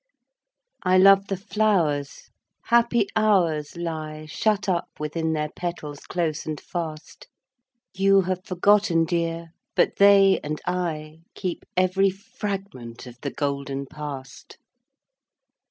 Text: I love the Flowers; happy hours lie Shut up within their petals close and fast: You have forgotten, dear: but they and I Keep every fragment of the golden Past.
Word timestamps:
I 0.81 0.97
love 0.97 1.27
the 1.27 1.37
Flowers; 1.37 2.31
happy 2.63 3.05
hours 3.15 3.77
lie 3.77 4.25
Shut 4.25 4.67
up 4.67 4.87
within 4.97 5.33
their 5.33 5.49
petals 5.55 6.07
close 6.07 6.43
and 6.47 6.59
fast: 6.59 7.27
You 7.93 8.21
have 8.21 8.43
forgotten, 8.43 9.05
dear: 9.05 9.49
but 9.75 9.97
they 9.97 10.39
and 10.43 10.59
I 10.65 11.19
Keep 11.35 11.65
every 11.77 12.09
fragment 12.09 13.05
of 13.05 13.21
the 13.21 13.29
golden 13.29 13.85
Past. 13.85 14.57